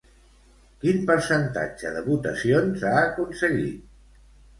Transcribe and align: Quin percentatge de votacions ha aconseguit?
Quin 0.85 1.03
percentatge 1.09 1.91
de 1.97 2.01
votacions 2.07 2.87
ha 2.93 2.95
aconseguit? 3.03 3.93